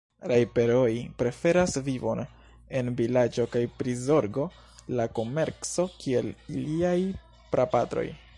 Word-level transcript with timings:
Rajper-oj 0.29 0.93
preferas 1.19 1.75
vivon 1.89 2.21
en 2.79 2.89
vilaĝo 3.01 3.45
kaj 3.57 3.63
prizorgo 3.83 4.47
la 5.01 5.07
komerco 5.21 5.87
kiel 6.01 6.33
iliaj 6.57 6.97
prapatroj. 7.55 8.09